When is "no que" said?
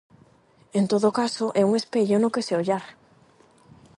2.19-2.45